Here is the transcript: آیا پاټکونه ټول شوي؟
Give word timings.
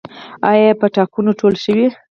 آیا 0.49 0.77
پاټکونه 0.79 1.31
ټول 1.39 1.53
شوي؟ 1.63 1.87